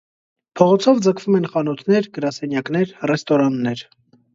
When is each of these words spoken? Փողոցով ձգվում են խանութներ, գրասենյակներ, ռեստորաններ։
Փողոցով 0.61 1.01
ձգվում 1.09 1.39
են 1.41 1.47
խանութներ, 1.53 2.11
գրասենյակներ, 2.19 2.99
ռեստորաններ։ 3.15 3.91